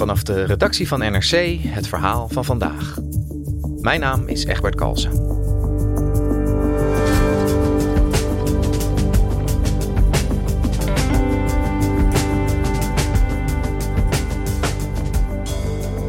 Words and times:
Vanaf 0.00 0.22
de 0.22 0.44
redactie 0.44 0.88
van 0.88 0.98
NRC 0.98 1.58
het 1.66 1.88
verhaal 1.88 2.28
van 2.28 2.44
vandaag. 2.44 2.98
Mijn 3.80 4.00
naam 4.00 4.26
is 4.26 4.44
Egbert 4.44 4.74
Kalsen. 4.74 5.10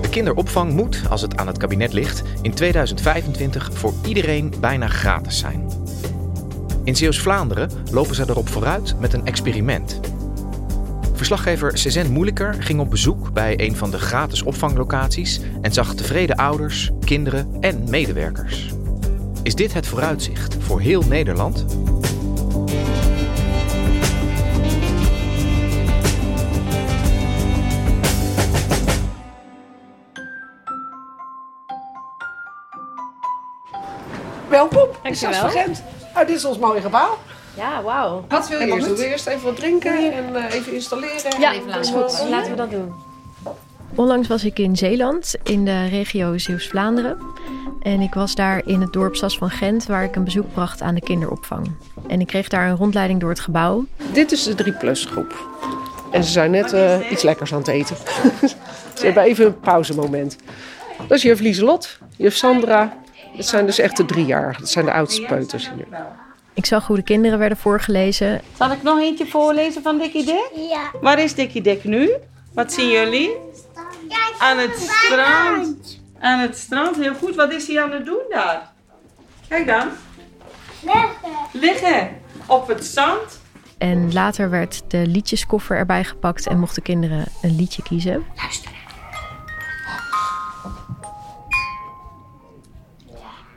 De 0.01 0.09
kinderopvang 0.09 0.73
moet, 0.73 1.01
als 1.09 1.21
het 1.21 1.37
aan 1.37 1.47
het 1.47 1.57
kabinet 1.57 1.93
ligt, 1.93 2.23
in 2.41 2.53
2025 2.53 3.69
voor 3.73 3.93
iedereen 4.05 4.53
bijna 4.59 4.87
gratis 4.87 5.37
zijn. 5.37 5.67
In 6.83 6.95
Zeeuws-Vlaanderen 6.95 7.69
lopen 7.91 8.15
ze 8.15 8.23
erop 8.27 8.49
vooruit 8.49 8.99
met 8.99 9.13
een 9.13 9.25
experiment. 9.25 10.10
Verslaggever 11.21 11.77
Cezanne 11.77 12.09
Moeilijker 12.09 12.55
ging 12.59 12.79
op 12.79 12.89
bezoek 12.89 13.33
bij 13.33 13.59
een 13.59 13.75
van 13.75 13.91
de 13.91 13.99
gratis 13.99 14.41
opvanglocaties 14.41 15.39
en 15.61 15.73
zag 15.73 15.95
tevreden 15.95 16.35
ouders, 16.35 16.91
kinderen 17.05 17.57
en 17.59 17.89
medewerkers. 17.89 18.73
Is 19.43 19.55
dit 19.55 19.73
het 19.73 19.87
vooruitzicht 19.87 20.55
voor 20.59 20.79
heel 20.79 21.01
Nederland? 21.01 21.65
Welkom, 34.49 34.87
Dankjewel. 35.03 35.33
Sas 35.33 35.37
van 35.37 35.49
Gent. 35.49 35.83
Oh, 36.15 36.27
dit 36.27 36.35
is 36.35 36.45
ons 36.45 36.57
mooie 36.57 36.81
gebouw. 36.81 37.17
Ja, 37.55 37.81
wauw. 37.81 38.25
Wat 38.27 38.49
wil 38.49 38.59
je 38.59 38.65
eerst 38.73 38.87
doen? 38.87 38.97
je 38.97 39.05
eerst 39.05 39.27
even 39.27 39.43
wat 39.43 39.55
drinken 39.55 40.13
en 40.13 40.35
eh, 40.35 40.53
even 40.55 40.73
installeren? 40.73 41.39
Ja, 41.39 41.53
Even 41.53 41.79
is 41.79 41.89
goed. 41.89 42.25
Laten 42.29 42.51
we 42.51 42.57
dat 42.57 42.71
doen. 42.71 42.93
Onlangs 43.95 44.27
was 44.27 44.43
ik 44.43 44.59
in 44.59 44.77
Zeeland, 44.77 45.35
in 45.43 45.65
de 45.65 45.85
regio 45.85 46.37
Zeeuws-Vlaanderen. 46.37 47.17
En 47.81 48.01
ik 48.01 48.13
was 48.13 48.35
daar 48.35 48.61
in 48.65 48.81
het 48.81 48.93
dorp 48.93 49.15
Sas 49.15 49.37
van 49.37 49.49
Gent, 49.49 49.85
waar 49.85 50.03
ik 50.03 50.15
een 50.15 50.23
bezoek 50.23 50.53
bracht 50.53 50.81
aan 50.81 50.95
de 50.95 51.01
kinderopvang. 51.01 51.71
En 52.07 52.19
ik 52.19 52.27
kreeg 52.27 52.47
daar 52.47 52.69
een 52.69 52.75
rondleiding 52.75 53.19
door 53.19 53.29
het 53.29 53.39
gebouw. 53.39 53.85
Dit 54.11 54.31
is 54.31 54.43
de 54.43 54.73
3-plus 54.73 55.05
groep. 55.05 55.49
En 56.11 56.23
ze 56.23 56.31
zijn 56.31 56.51
net 56.51 56.73
eh, 56.73 57.11
iets 57.11 57.23
lekkers 57.23 57.53
aan 57.53 57.59
het 57.59 57.67
eten. 57.67 57.95
ze 58.97 59.05
hebben 59.05 59.23
even 59.23 59.45
een 59.45 59.59
pauzemoment. 59.59 60.37
Dat 61.07 61.17
is 61.17 61.23
juf 61.23 61.39
Lieselot, 61.39 61.97
juf 62.17 62.35
Sandra. 62.35 62.97
Dat 63.35 63.45
zijn 63.45 63.65
dus 63.65 63.79
echt 63.79 63.97
de 63.97 64.05
driejarigen. 64.05 64.61
Dat 64.61 64.69
zijn 64.69 64.85
de 64.85 64.93
oudste 64.93 65.21
peuters 65.21 65.71
hier. 65.75 65.87
Ik 66.53 66.65
zag 66.65 66.87
hoe 66.87 66.95
de 66.95 67.03
kinderen 67.03 67.39
werden 67.39 67.57
voorgelezen. 67.57 68.41
Zal 68.57 68.71
ik 68.71 68.83
nog 68.83 68.99
eentje 68.99 69.27
voorlezen 69.27 69.81
van 69.81 69.97
Dikkie 69.97 70.25
Dik? 70.25 70.49
Ja. 70.69 70.91
Waar 71.01 71.19
is 71.19 71.35
Dikkie 71.35 71.61
Dik 71.61 71.83
nu? 71.83 72.11
Wat 72.53 72.73
zien 72.73 72.89
jullie? 72.89 73.31
Aan 74.39 74.57
het 74.57 74.79
strand. 74.79 75.99
Aan 76.19 76.39
het 76.39 76.57
strand, 76.57 76.95
heel 76.95 77.13
goed. 77.13 77.35
Wat 77.35 77.51
is 77.51 77.67
hij 77.67 77.83
aan 77.83 77.91
het 77.91 78.05
doen 78.05 78.23
daar? 78.29 78.71
Kijk 79.47 79.67
dan. 79.67 79.87
Leggen. 80.83 81.09
Liggen 81.51 82.09
op 82.47 82.67
het 82.67 82.85
zand. 82.85 83.39
En 83.77 84.13
later 84.13 84.49
werd 84.49 84.81
de 84.87 85.07
liedjeskoffer 85.07 85.77
erbij 85.77 86.03
gepakt 86.03 86.47
en 86.47 86.59
mochten 86.59 86.83
kinderen 86.83 87.25
een 87.41 87.55
liedje 87.55 87.83
kiezen. 87.83 88.25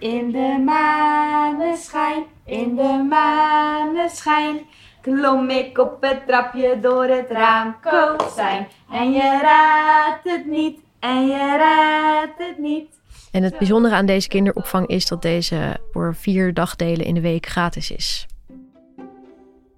In 0.05 0.31
de 0.31 0.63
maneschijn, 0.65 2.25
in 2.45 2.77
de 2.77 3.07
maneschijn, 3.09 4.61
klom 5.01 5.51
ik 5.51 5.79
op 5.79 5.97
het 6.01 6.27
trapje 6.27 6.81
door 6.81 7.05
het 7.05 7.31
raamkozijn. 7.31 8.69
En 8.93 9.13
je 9.13 9.39
raadt 9.43 10.25
het 10.25 10.47
niet, 10.47 10.81
en 11.01 11.27
je 11.27 11.57
raadt 11.59 12.39
het 12.39 12.59
niet. 12.59 13.01
En 13.33 13.43
het 13.43 13.59
bijzondere 13.59 13.95
aan 13.95 14.07
deze 14.07 14.29
kinderopvang 14.29 14.87
is 14.87 15.07
dat 15.07 15.23
deze 15.23 15.77
voor 15.93 16.15
vier 16.15 16.55
dagdelen 16.55 17.07
in 17.07 17.15
de 17.15 17.21
week 17.21 17.47
gratis 17.47 17.91
is. 17.91 18.27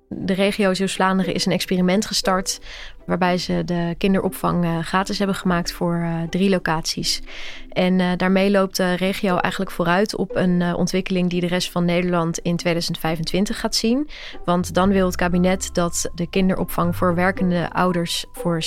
De 0.08 0.32
regio 0.32 0.74
Zeeuws-Vlaanderen 0.74 1.34
is 1.34 1.46
een 1.46 1.52
experiment 1.52 2.06
gestart 2.06 2.60
waarbij 3.06 3.38
ze 3.38 3.62
de 3.64 3.94
kinderopvang 3.98 4.64
eh, 4.64 4.78
gratis 4.78 5.18
hebben 5.18 5.36
gemaakt 5.36 5.72
voor 5.72 5.94
eh, 5.94 6.22
drie 6.30 6.50
locaties. 6.50 7.22
En 7.68 8.00
eh, 8.00 8.10
daarmee 8.16 8.50
loopt 8.50 8.76
de 8.76 8.94
regio 8.94 9.36
eigenlijk 9.36 9.72
vooruit 9.72 10.16
op 10.16 10.36
een 10.36 10.74
ontwikkeling 10.74 11.30
die 11.30 11.40
de 11.40 11.46
rest 11.46 11.70
van 11.70 11.84
Nederland 11.84 12.38
in 12.38 12.56
2025 12.56 13.60
gaat 13.60 13.74
zien. 13.74 14.08
Want 14.44 14.74
dan 14.74 14.90
wil 14.90 15.06
het 15.06 15.16
kabinet 15.16 15.70
dat 15.72 16.10
de 16.14 16.28
kinderopvang 16.28 16.96
voor 16.96 17.14
werkende 17.14 17.72
ouders 17.72 18.24
voor 18.32 18.62
96% 18.62 18.66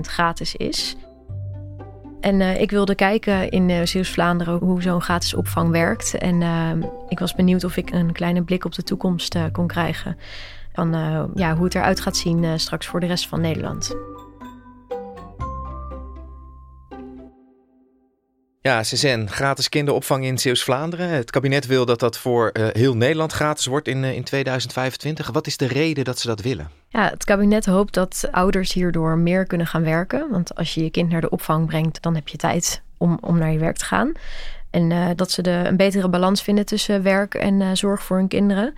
gratis 0.00 0.56
is. 0.56 0.96
En 2.26 2.40
eh, 2.40 2.60
ik 2.60 2.70
wilde 2.70 2.94
kijken 2.94 3.50
in 3.50 3.68
uh, 3.68 3.80
Zeeuws-Vlaanderen 3.84 4.58
hoe 4.58 4.82
zo'n 4.82 5.00
gratis 5.00 5.34
opvang 5.34 5.70
werkt. 5.70 6.18
En 6.18 6.40
uh, 6.40 6.70
ik 7.08 7.18
was 7.18 7.34
benieuwd 7.34 7.64
of 7.64 7.76
ik 7.76 7.90
een 7.90 8.12
kleine 8.12 8.42
blik 8.42 8.64
op 8.64 8.74
de 8.74 8.82
toekomst 8.82 9.34
uh, 9.34 9.44
kon 9.52 9.66
krijgen. 9.66 10.16
Van 10.72 10.90
ja, 11.34 11.54
hoe 11.54 11.64
het 11.64 11.74
eruit 11.74 12.00
gaat 12.00 12.16
zien 12.16 12.60
straks 12.60 12.86
voor 12.86 13.00
de 13.00 13.06
rest 13.06 13.28
van 13.28 13.40
Nederland. 13.40 13.94
Ja, 18.66 18.82
Cezanne, 18.82 19.26
gratis 19.26 19.68
kinderopvang 19.68 20.24
in 20.24 20.38
Zeeuws-Vlaanderen. 20.38 21.08
Het 21.08 21.30
kabinet 21.30 21.66
wil 21.66 21.84
dat 21.84 22.00
dat 22.00 22.18
voor 22.18 22.50
uh, 22.52 22.66
heel 22.72 22.96
Nederland 22.96 23.32
gratis 23.32 23.66
wordt 23.66 23.88
in, 23.88 24.02
uh, 24.02 24.14
in 24.14 24.24
2025. 24.24 25.30
Wat 25.30 25.46
is 25.46 25.56
de 25.56 25.66
reden 25.66 26.04
dat 26.04 26.18
ze 26.18 26.26
dat 26.26 26.40
willen? 26.40 26.70
Ja, 26.88 27.10
het 27.10 27.24
kabinet 27.24 27.66
hoopt 27.66 27.94
dat 27.94 28.28
ouders 28.30 28.72
hierdoor 28.72 29.18
meer 29.18 29.46
kunnen 29.46 29.66
gaan 29.66 29.82
werken. 29.82 30.30
Want 30.30 30.54
als 30.54 30.74
je 30.74 30.82
je 30.82 30.90
kind 30.90 31.10
naar 31.10 31.20
de 31.20 31.30
opvang 31.30 31.66
brengt, 31.66 32.02
dan 32.02 32.14
heb 32.14 32.28
je 32.28 32.36
tijd 32.36 32.82
om, 32.96 33.18
om 33.20 33.38
naar 33.38 33.52
je 33.52 33.58
werk 33.58 33.76
te 33.76 33.84
gaan. 33.84 34.12
En 34.70 34.90
uh, 34.90 35.06
dat 35.16 35.30
ze 35.30 35.42
de, 35.42 35.50
een 35.50 35.76
betere 35.76 36.08
balans 36.08 36.42
vinden 36.42 36.66
tussen 36.66 37.02
werk 37.02 37.34
en 37.34 37.76
zorg 37.76 38.02
voor 38.02 38.16
hun 38.16 38.28
kinderen. 38.28 38.74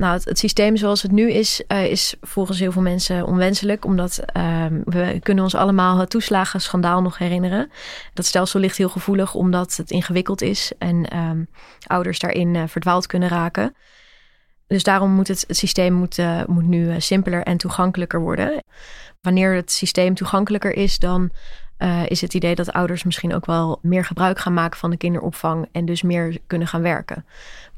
Nou, 0.00 0.20
het, 0.24 0.38
systeem 0.38 0.76
zoals 0.76 1.02
het 1.02 1.12
nu 1.12 1.30
is, 1.32 1.62
uh, 1.68 1.84
is 1.84 2.14
volgens 2.20 2.58
heel 2.58 2.72
veel 2.72 2.82
mensen 2.82 3.26
onwenselijk. 3.26 3.84
Omdat 3.84 4.20
uh, 4.36 4.66
we 4.84 5.18
kunnen 5.22 5.44
ons 5.44 5.54
allemaal 5.54 5.98
het 5.98 6.10
toeslagenschandaal 6.10 7.02
nog 7.02 7.18
herinneren. 7.18 7.70
Dat 8.14 8.26
stelsel 8.26 8.60
ligt 8.60 8.76
heel 8.76 8.88
gevoelig 8.88 9.34
omdat 9.34 9.76
het 9.76 9.90
ingewikkeld 9.90 10.42
is. 10.42 10.72
En 10.78 11.06
uh, 11.14 11.30
ouders 11.86 12.18
daarin 12.18 12.54
uh, 12.54 12.62
verdwaald 12.66 13.06
kunnen 13.06 13.28
raken. 13.28 13.74
Dus 14.66 14.82
daarom 14.82 15.10
moet 15.10 15.28
het, 15.28 15.44
systeem 15.48 15.92
moet, 15.92 16.18
uh, 16.18 16.44
moet 16.46 16.66
nu 16.66 17.00
simpeler 17.00 17.42
en 17.42 17.56
toegankelijker 17.56 18.20
worden. 18.20 18.64
Wanneer 19.20 19.54
het 19.54 19.72
systeem 19.72 20.14
toegankelijker 20.14 20.72
is, 20.72 20.98
dan 20.98 21.30
uh, 21.82 22.02
is 22.08 22.20
het 22.20 22.34
idee 22.34 22.54
dat 22.54 22.72
ouders 22.72 23.04
misschien 23.04 23.34
ook 23.34 23.46
wel 23.46 23.78
meer 23.82 24.04
gebruik 24.04 24.38
gaan 24.38 24.54
maken 24.54 24.78
van 24.78 24.90
de 24.90 24.96
kinderopvang 24.96 25.68
en 25.72 25.84
dus 25.84 26.02
meer 26.02 26.38
kunnen 26.46 26.68
gaan 26.68 26.82
werken. 26.82 27.24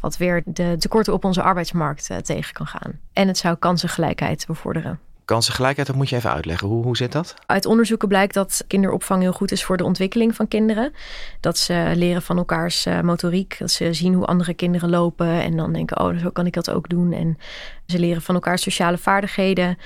Wat 0.00 0.16
weer 0.16 0.42
de 0.44 0.76
tekorten 0.78 1.12
op 1.12 1.24
onze 1.24 1.42
arbeidsmarkt 1.42 2.10
uh, 2.10 2.16
tegen 2.16 2.54
kan 2.54 2.66
gaan. 2.66 2.98
En 3.12 3.28
het 3.28 3.38
zou 3.38 3.56
kansengelijkheid 3.56 4.44
bevorderen. 4.46 4.98
Kansengelijkheid, 5.24 5.86
dat 5.86 5.96
moet 5.96 6.08
je 6.08 6.16
even 6.16 6.32
uitleggen. 6.32 6.68
Hoe, 6.68 6.84
hoe 6.84 6.96
zit 6.96 7.12
dat? 7.12 7.34
Uit 7.46 7.66
onderzoeken 7.66 8.08
blijkt 8.08 8.34
dat 8.34 8.64
kinderopvang 8.66 9.22
heel 9.22 9.32
goed 9.32 9.52
is 9.52 9.64
voor 9.64 9.76
de 9.76 9.84
ontwikkeling 9.84 10.34
van 10.34 10.48
kinderen. 10.48 10.92
Dat 11.40 11.58
ze 11.58 11.92
leren 11.94 12.22
van 12.22 12.36
elkaars 12.36 12.86
uh, 12.86 13.00
motoriek. 13.00 13.56
Dat 13.58 13.70
ze 13.70 13.92
zien 13.92 14.14
hoe 14.14 14.26
andere 14.26 14.54
kinderen 14.54 14.90
lopen 14.90 15.26
en 15.26 15.56
dan 15.56 15.72
denken, 15.72 16.00
oh, 16.00 16.18
zo 16.18 16.30
kan 16.30 16.46
ik 16.46 16.52
dat 16.52 16.70
ook 16.70 16.88
doen. 16.88 17.12
En 17.12 17.38
ze 17.86 17.98
leren 17.98 18.22
van 18.22 18.34
elkaar 18.34 18.58
sociale 18.58 18.98
vaardigheden. 18.98 19.78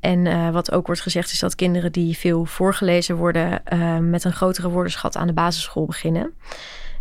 En 0.00 0.26
uh, 0.26 0.50
wat 0.50 0.72
ook 0.72 0.86
wordt 0.86 1.00
gezegd 1.00 1.32
is 1.32 1.38
dat 1.38 1.54
kinderen 1.54 1.92
die 1.92 2.16
veel 2.16 2.44
voorgelezen 2.44 3.16
worden... 3.16 3.62
Uh, 3.72 3.98
met 3.98 4.24
een 4.24 4.32
grotere 4.32 4.68
woordenschat 4.68 5.16
aan 5.16 5.26
de 5.26 5.32
basisschool 5.32 5.86
beginnen. 5.86 6.32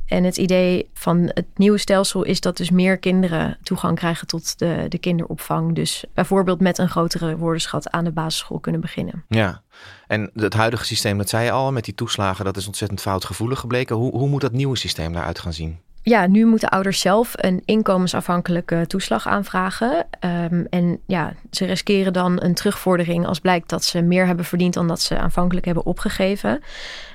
En 0.06 0.24
het 0.24 0.38
idee 0.38 0.90
van 0.94 1.32
het 1.34 1.46
nieuwe 1.56 1.78
stelsel 1.78 2.24
is 2.24 2.42
dat 2.42 2.58
dus 2.58 2.70
meer 2.70 2.98
kinderen 2.98 3.58
toegang 3.64 3.98
krijgen 3.98 4.28
tot 4.28 4.60
de, 4.60 4.86
de 4.90 4.98
kinderopvang. 4.98 5.76
Dus 5.76 6.04
bijvoorbeeld 6.14 6.60
met 6.60 6.78
een 6.78 6.90
grotere 6.90 7.38
woordenschat 7.38 7.92
aan 7.92 8.04
de 8.04 8.12
basisschool 8.12 8.60
kunnen 8.60 8.82
beginnen. 8.82 9.24
Ja, 9.28 9.62
en 10.08 10.32
het 10.34 10.54
huidige 10.54 10.86
systeem, 10.86 11.18
dat 11.18 11.30
zei 11.30 11.46
je 11.46 11.52
al, 11.52 11.72
met 11.72 11.86
die 11.86 11.96
toeslagen, 11.96 12.46
dat 12.46 12.58
is 12.58 12.68
ontzettend 12.68 13.02
foutgevoelig 13.02 13.60
gebleken. 13.60 13.96
Hoe, 13.96 14.12
hoe 14.12 14.30
moet 14.30 14.42
dat 14.42 14.52
nieuwe 14.52 14.78
systeem 14.78 15.14
daaruit 15.14 15.40
gaan 15.40 15.54
zien? 15.54 15.80
Ja, 16.02 16.28
nu 16.28 16.46
moeten 16.46 16.70
ouders 16.70 17.00
zelf 17.00 17.34
een 17.36 17.62
inkomensafhankelijke 17.66 18.84
toeslag 18.88 19.28
aanvragen. 19.28 20.08
Ehm, 20.20 20.64
en 20.70 21.00
ja, 21.06 21.34
ze 21.52 21.66
riskeren 21.66 22.14
dan 22.14 22.42
een 22.44 22.54
terugvordering 22.54 23.26
als 23.26 23.40
blijkt 23.40 23.70
dat 23.70 23.84
ze 23.84 24.02
meer 24.02 24.26
hebben 24.26 24.46
verdiend 24.46 24.74
dan 24.74 24.88
dat 24.88 25.02
ze 25.02 25.18
aanvankelijk 25.18 25.66
hebben 25.66 25.86
opgegeven. 25.86 26.62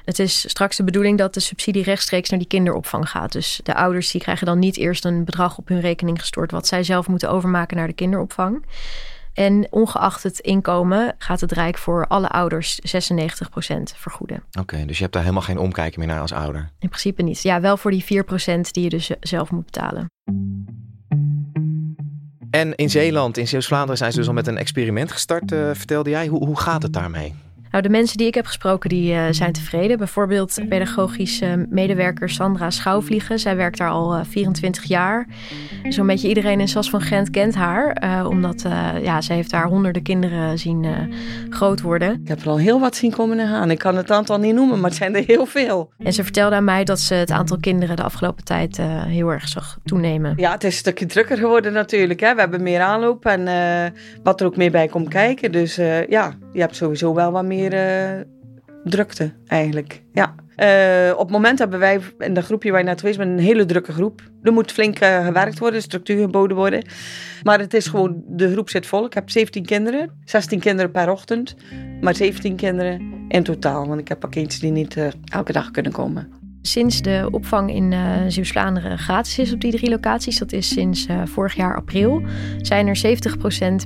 Het 0.05 0.19
is 0.19 0.49
straks 0.49 0.77
de 0.77 0.85
bedoeling 0.85 1.19
dat 1.19 1.35
de 1.35 1.41
subsidie 1.41 1.83
rechtstreeks 1.83 2.31
naar 2.31 2.39
die 2.39 2.49
kinderopvang 2.49 3.11
gaat. 3.11 3.33
Dus 3.33 3.61
de 3.63 3.75
ouders 3.75 4.11
die 4.11 4.21
krijgen 4.21 4.47
dan 4.47 4.59
niet 4.59 4.77
eerst 4.77 5.05
een 5.05 5.25
bedrag 5.25 5.59
op 5.59 5.69
hun 5.69 5.81
rekening 5.81 6.21
gestort 6.21 6.51
wat 6.51 6.67
zij 6.67 6.83
zelf 6.83 7.09
moeten 7.09 7.31
overmaken 7.31 7.77
naar 7.77 7.87
de 7.87 7.93
kinderopvang. 7.93 8.65
En 9.35 9.67
ongeacht 9.71 10.23
het 10.23 10.39
inkomen 10.39 11.15
gaat 11.19 11.41
het 11.41 11.53
Rijk 11.53 11.79
voor 11.79 12.07
alle 12.07 12.29
ouders 12.29 12.81
96% 12.97 12.97
vergoeden. 13.97 14.43
Oké, 14.61 14.85
dus 14.87 14.97
je 14.97 15.03
hebt 15.03 15.15
daar 15.15 15.23
helemaal 15.23 15.45
geen 15.45 15.59
omkijken 15.59 15.99
meer 15.99 16.09
naar 16.09 16.21
als 16.21 16.33
ouder? 16.33 16.71
In 16.79 16.89
principe 16.89 17.23
niet. 17.23 17.43
Ja, 17.43 17.61
wel 17.61 17.77
voor 17.77 17.91
die 17.91 18.05
4% 18.05 18.07
die 18.71 18.83
je 18.83 18.89
dus 18.89 19.11
zelf 19.21 19.51
moet 19.51 19.65
betalen. 19.65 20.07
En 22.51 22.75
in 22.75 22.91
Zeeland, 22.91 23.37
in 23.37 23.49
Zeeuws-Vlaanderen, 23.49 23.97
zijn 23.97 24.13
ze 24.13 24.19
dus 24.19 24.29
al 24.29 24.35
met 24.35 24.47
een 24.47 24.59
experiment 24.59 25.13
gestart, 25.13 25.53
uh, 25.53 25.71
vertelde 25.73 26.11
jij. 26.11 26.27
Hoe, 26.27 26.47
hoe 26.47 26.61
gaat 26.61 26.83
het 26.83 26.93
daarmee? 26.93 27.35
Nou, 27.75 27.87
de 27.87 27.93
mensen 27.93 28.17
die 28.17 28.27
ik 28.27 28.35
heb 28.35 28.47
gesproken, 28.47 28.89
die 28.89 29.13
uh, 29.13 29.25
zijn 29.31 29.53
tevreden. 29.53 29.99
Bijvoorbeeld 29.99 30.59
pedagogische 30.69 31.67
medewerker 31.69 32.31
Sandra 32.31 32.71
Schouwvliegen. 32.71 33.39
Zij 33.39 33.57
werkt 33.57 33.79
daar 33.79 33.89
al 33.89 34.15
uh, 34.15 34.21
eh, 34.21 34.27
24 34.27 34.85
jaar. 34.85 35.27
Zo'n 35.89 36.07
beetje 36.07 36.29
iedereen 36.29 36.61
in 36.61 36.69
Sas 36.69 36.91
van 36.91 37.01
Gent 37.01 37.31
kent 37.31 37.55
haar. 37.55 38.03
Uh, 38.05 38.27
omdat 38.29 38.63
ja, 39.03 39.21
ze 39.21 39.33
heeft 39.33 39.51
daar 39.51 39.67
honderden 39.67 40.03
kinderen 40.03 40.59
zien 40.59 40.87
groot 41.51 41.81
worden. 41.81 42.21
Ik 42.23 42.29
heb 42.29 42.41
er 42.41 42.49
al 42.49 42.59
heel 42.59 42.81
wat 42.81 42.97
zien 42.97 43.11
komen 43.11 43.39
en 43.39 43.49
gaan. 43.49 43.71
Ik 43.71 43.79
kan 43.79 43.97
het 43.97 44.11
aantal 44.11 44.39
niet 44.39 44.55
noemen, 44.55 44.81
maar 44.81 44.91
het 44.91 44.99
zijn 44.99 45.17
er 45.17 45.25
heel 45.27 45.47
veel. 45.47 45.93
En 45.99 46.13
ze 46.13 46.23
vertelde 46.23 46.57
aan 46.57 46.65
mij 46.65 46.85
dat 46.85 47.01
ze 47.01 47.15
het 47.15 47.31
aantal 47.31 47.59
kinderen 47.61 47.97
de 47.97 48.03
afgelopen 48.03 48.45
tijd 48.45 48.77
heel 49.07 49.33
erg 49.33 49.49
zag 49.49 49.79
toenemen. 49.85 50.35
Ja, 50.37 50.53
het 50.53 50.65
is 50.65 50.73
een 50.73 50.79
stukje 50.79 51.07
drukker 51.07 51.37
geworden 51.37 51.73
natuurlijk. 51.73 52.21
Hè. 52.21 52.35
We 52.35 52.41
hebben 52.41 52.63
meer 52.63 52.81
aanloop 52.81 53.27
en 53.27 53.93
wat 54.23 54.41
er 54.41 54.47
ook 54.47 54.57
meer 54.57 54.71
bij 54.71 54.89
komt 54.89 55.09
kijken. 55.09 55.53
Dus 55.53 55.77
ja, 56.09 56.35
je 56.53 56.61
hebt 56.61 56.77
sowieso 56.77 57.15
wel 57.15 57.33
wat 57.33 57.45
meer 57.45 57.64
uh, 57.73 58.21
drukte 58.85 59.33
eigenlijk. 59.47 60.03
Ja. 60.13 60.35
Uh, 60.57 61.13
op 61.13 61.23
het 61.23 61.31
moment 61.31 61.59
hebben 61.59 61.79
wij 61.79 62.01
in 62.19 62.35
de 62.35 62.43
groepje 62.43 62.71
waar 62.71 62.81
je 62.81 62.87
net 62.87 63.01
geweest 63.01 63.19
bent 63.19 63.31
een 63.31 63.45
hele 63.45 63.65
drukke 63.65 63.93
groep. 63.93 64.23
Er 64.43 64.53
moet 64.53 64.73
flink 64.73 65.03
uh, 65.03 65.27
gewerkt 65.27 65.59
worden, 65.59 65.83
structuur 65.83 66.21
geboden 66.21 66.57
worden. 66.57 66.85
Maar 67.43 67.59
het 67.59 67.75
is 67.75 67.87
gewoon, 67.87 68.23
de 68.27 68.53
groep 68.53 68.71
zit 68.71 68.87
vol. 68.87 69.05
Ik 69.05 69.15
heb 69.15 69.31
17 69.31 69.65
kinderen, 69.65 70.11
16 70.25 70.61
kinderen 70.61 70.91
per 70.91 71.11
ochtend, 71.11 71.55
maar 72.01 72.15
17 72.15 72.57
kinderen 72.57 73.27
in 73.29 73.43
totaal. 73.43 73.89
Want 73.89 74.01
ik 74.01 74.09
heb 74.09 74.25
ook 74.25 74.35
eentje 74.35 74.61
die 74.61 74.71
niet 74.71 74.97
elke 75.25 75.53
dag 75.53 75.71
kunnen 75.71 75.93
komen. 75.93 76.44
Sinds 76.67 77.03
de 77.03 77.29
opvang 77.31 77.71
in 77.71 77.93
uh, 77.93 78.17
Zeeuws-Vlaanderen 78.29 78.99
gratis 78.99 79.39
is 79.39 79.53
op 79.53 79.61
die 79.61 79.73
drie 79.73 79.91
locaties, 79.91 80.39
dat 80.39 80.53
is 80.53 80.69
sinds 80.69 81.07
uh, 81.09 81.23
vorig 81.25 81.55
jaar 81.55 81.77
april, 81.77 82.23
zijn 82.61 82.87
er 82.87 83.19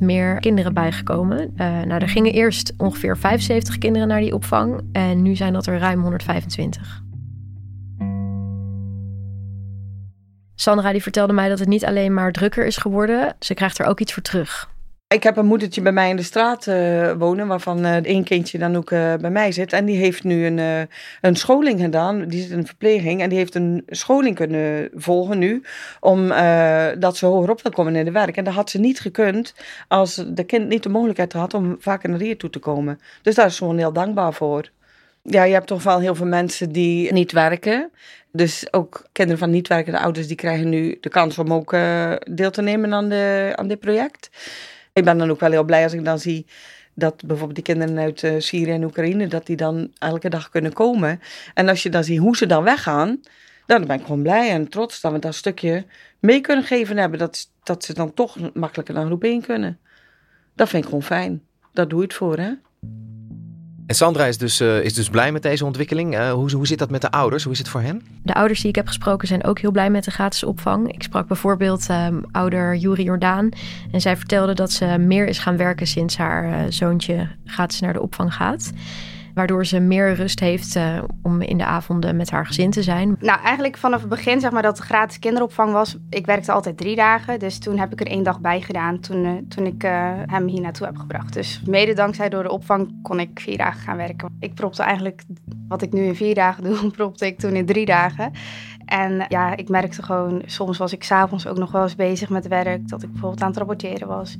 70% 0.00 0.02
meer 0.02 0.40
kinderen 0.40 0.74
bijgekomen. 0.74 1.38
Uh, 1.56 1.80
nou, 1.80 2.02
er 2.02 2.08
gingen 2.08 2.32
eerst 2.32 2.72
ongeveer 2.76 3.16
75 3.18 3.78
kinderen 3.78 4.08
naar 4.08 4.20
die 4.20 4.34
opvang 4.34 4.80
en 4.92 5.22
nu 5.22 5.36
zijn 5.36 5.52
dat 5.52 5.66
er 5.66 5.78
ruim 5.78 6.00
125. 6.00 7.02
Sandra 10.54 10.92
die 10.92 11.02
vertelde 11.02 11.32
mij 11.32 11.48
dat 11.48 11.58
het 11.58 11.68
niet 11.68 11.84
alleen 11.84 12.14
maar 12.14 12.32
drukker 12.32 12.66
is 12.66 12.76
geworden, 12.76 13.36
ze 13.38 13.54
krijgt 13.54 13.78
er 13.78 13.86
ook 13.86 14.00
iets 14.00 14.12
voor 14.12 14.22
terug. 14.22 14.70
Ik 15.14 15.22
heb 15.22 15.36
een 15.36 15.46
moedertje 15.46 15.82
bij 15.82 15.92
mij 15.92 16.10
in 16.10 16.16
de 16.16 16.22
straat 16.22 16.66
uh, 16.66 17.12
wonen, 17.12 17.46
waarvan 17.46 17.84
uh, 17.84 17.96
één 17.96 18.24
kindje 18.24 18.58
dan 18.58 18.76
ook 18.76 18.90
uh, 18.90 19.14
bij 19.14 19.30
mij 19.30 19.52
zit. 19.52 19.72
En 19.72 19.84
die 19.84 19.96
heeft 19.96 20.24
nu 20.24 20.46
een, 20.46 20.88
een 21.20 21.36
scholing 21.36 21.80
gedaan, 21.80 22.26
die 22.26 22.42
zit 22.42 22.50
in 22.50 22.66
verpleging. 22.66 23.20
En 23.20 23.28
die 23.28 23.38
heeft 23.38 23.54
een 23.54 23.82
scholing 23.86 24.36
kunnen 24.36 24.90
volgen 24.94 25.38
nu, 25.38 25.62
omdat 26.00 27.16
ze 27.16 27.26
hogerop 27.26 27.62
wil 27.62 27.72
komen 27.72 27.96
in 27.96 28.04
de 28.04 28.10
werk. 28.10 28.36
En 28.36 28.44
dat 28.44 28.54
had 28.54 28.70
ze 28.70 28.78
niet 28.78 29.00
gekund 29.00 29.54
als 29.88 30.24
de 30.28 30.44
kind 30.44 30.68
niet 30.68 30.82
de 30.82 30.88
mogelijkheid 30.88 31.32
had 31.32 31.54
om 31.54 31.76
vaker 31.78 32.08
naar 32.08 32.20
hier 32.20 32.36
toe 32.36 32.50
te 32.50 32.58
komen. 32.58 33.00
Dus 33.22 33.34
daar 33.34 33.46
is 33.46 33.56
ze 33.56 33.58
gewoon 33.58 33.78
heel 33.78 33.92
dankbaar 33.92 34.32
voor. 34.32 34.70
Ja, 35.22 35.42
je 35.42 35.52
hebt 35.52 35.66
toch 35.66 35.82
wel 35.82 36.00
heel 36.00 36.14
veel 36.14 36.26
mensen 36.26 36.72
die 36.72 37.12
niet 37.12 37.32
werken. 37.32 37.90
Dus 38.32 38.72
ook 38.72 39.06
kinderen 39.12 39.38
van 39.38 39.50
niet 39.50 39.68
werkende 39.68 39.98
ouders, 39.98 40.26
die 40.26 40.36
krijgen 40.36 40.68
nu 40.68 40.98
de 41.00 41.08
kans 41.08 41.38
om 41.38 41.52
ook 41.52 41.76
deel 42.30 42.50
te 42.50 42.62
nemen 42.62 42.94
aan, 42.94 43.08
de, 43.08 43.52
aan 43.54 43.68
dit 43.68 43.80
project. 43.80 44.30
Ik 44.98 45.04
ben 45.04 45.18
dan 45.18 45.30
ook 45.30 45.40
wel 45.40 45.50
heel 45.50 45.64
blij 45.64 45.82
als 45.82 45.92
ik 45.92 46.04
dan 46.04 46.18
zie 46.18 46.46
dat 46.94 47.26
bijvoorbeeld 47.26 47.54
die 47.54 47.74
kinderen 47.74 47.98
uit 47.98 48.22
uh, 48.22 48.34
Syrië 48.38 48.70
en 48.70 48.84
Oekraïne, 48.84 49.26
dat 49.26 49.46
die 49.46 49.56
dan 49.56 49.90
elke 49.98 50.28
dag 50.28 50.48
kunnen 50.48 50.72
komen. 50.72 51.20
En 51.54 51.68
als 51.68 51.82
je 51.82 51.90
dan 51.90 52.04
ziet 52.04 52.18
hoe 52.18 52.36
ze 52.36 52.46
dan 52.46 52.64
weggaan, 52.64 53.20
dan 53.66 53.86
ben 53.86 53.98
ik 53.98 54.02
gewoon 54.02 54.22
blij 54.22 54.50
en 54.50 54.68
trots 54.68 55.00
dat 55.00 55.12
we 55.12 55.18
dat 55.18 55.34
stukje 55.34 55.84
mee 56.18 56.40
kunnen 56.40 56.64
geven 56.64 56.96
hebben. 56.96 57.18
Dat, 57.18 57.50
dat 57.62 57.84
ze 57.84 57.94
dan 57.94 58.14
toch 58.14 58.54
makkelijker 58.54 58.94
naar 58.94 59.06
groep 59.06 59.24
1 59.24 59.42
kunnen. 59.42 59.78
Dat 60.54 60.68
vind 60.68 60.82
ik 60.82 60.88
gewoon 60.88 61.04
fijn. 61.04 61.42
Daar 61.72 61.88
doe 61.88 61.98
je 61.98 62.04
het 62.04 62.14
voor, 62.14 62.38
hè. 62.38 62.50
En 63.88 63.94
Sandra 63.94 64.24
is 64.24 64.38
dus, 64.38 64.60
uh, 64.60 64.84
is 64.84 64.94
dus 64.94 65.08
blij 65.08 65.32
met 65.32 65.42
deze 65.42 65.64
ontwikkeling. 65.64 66.14
Uh, 66.14 66.32
hoe, 66.32 66.52
hoe 66.52 66.66
zit 66.66 66.78
dat 66.78 66.90
met 66.90 67.00
de 67.00 67.10
ouders? 67.10 67.42
Hoe 67.42 67.52
is 67.52 67.58
het 67.58 67.68
voor 67.68 67.80
hen? 67.80 68.02
De 68.22 68.34
ouders 68.34 68.60
die 68.60 68.68
ik 68.68 68.74
heb 68.74 68.86
gesproken 68.86 69.28
zijn 69.28 69.44
ook 69.44 69.58
heel 69.58 69.70
blij 69.70 69.90
met 69.90 70.04
de 70.04 70.10
gratis 70.10 70.44
opvang. 70.44 70.92
Ik 70.92 71.02
sprak 71.02 71.26
bijvoorbeeld 71.26 71.88
um, 71.90 72.24
ouder 72.32 72.76
Juri 72.76 73.02
Jordaan. 73.02 73.48
En 73.90 74.00
zij 74.00 74.16
vertelde 74.16 74.54
dat 74.54 74.72
ze 74.72 74.84
meer 74.98 75.26
is 75.26 75.38
gaan 75.38 75.56
werken 75.56 75.86
sinds 75.86 76.16
haar 76.16 76.44
uh, 76.48 76.70
zoontje 76.70 77.28
gratis 77.44 77.80
naar 77.80 77.92
de 77.92 78.02
opvang 78.02 78.34
gaat. 78.34 78.72
Waardoor 79.38 79.66
ze 79.66 79.80
meer 79.80 80.14
rust 80.14 80.40
heeft 80.40 80.76
uh, 80.76 81.02
om 81.22 81.40
in 81.40 81.58
de 81.58 81.64
avonden 81.64 82.16
met 82.16 82.30
haar 82.30 82.46
gezin 82.46 82.70
te 82.70 82.82
zijn. 82.82 83.16
Nou, 83.20 83.40
eigenlijk 83.40 83.76
vanaf 83.76 84.00
het 84.00 84.08
begin, 84.08 84.40
zeg 84.40 84.50
maar, 84.50 84.62
dat 84.62 84.78
er 84.78 84.84
gratis 84.84 85.18
kinderopvang 85.18 85.72
was. 85.72 85.96
Ik 86.10 86.26
werkte 86.26 86.52
altijd 86.52 86.76
drie 86.76 86.96
dagen. 86.96 87.38
Dus 87.38 87.58
toen 87.58 87.78
heb 87.78 87.92
ik 87.92 88.00
er 88.00 88.06
één 88.06 88.22
dag 88.22 88.40
bij 88.40 88.60
gedaan 88.60 89.00
toen, 89.00 89.24
uh, 89.24 89.32
toen 89.48 89.66
ik 89.66 89.84
uh, 89.84 90.12
hem 90.26 90.46
hier 90.46 90.60
naartoe 90.60 90.86
heb 90.86 90.96
gebracht. 90.96 91.32
Dus 91.32 91.62
mede 91.66 91.94
dankzij 91.94 92.28
door 92.28 92.42
de 92.42 92.50
opvang 92.50 93.02
kon 93.02 93.20
ik 93.20 93.40
vier 93.40 93.56
dagen 93.56 93.80
gaan 93.80 93.96
werken. 93.96 94.36
Ik 94.40 94.54
propte 94.54 94.82
eigenlijk 94.82 95.22
wat 95.68 95.82
ik 95.82 95.92
nu 95.92 96.02
in 96.02 96.14
vier 96.14 96.34
dagen 96.34 96.64
doe, 96.68 96.90
propte 96.90 97.26
ik 97.26 97.38
toen 97.38 97.54
in 97.54 97.66
drie 97.66 97.86
dagen. 97.86 98.32
En 98.84 99.24
ja, 99.28 99.56
ik 99.56 99.68
merkte 99.68 100.02
gewoon, 100.02 100.42
soms 100.46 100.78
was 100.78 100.92
ik 100.92 101.04
s'avonds 101.04 101.46
ook 101.46 101.58
nog 101.58 101.72
wel 101.72 101.82
eens 101.82 101.96
bezig 101.96 102.28
met 102.28 102.48
werk. 102.48 102.88
Dat 102.88 103.02
ik 103.02 103.10
bijvoorbeeld 103.10 103.42
aan 103.42 103.48
het 103.48 103.58
rapporteren 103.58 104.08
was. 104.08 104.36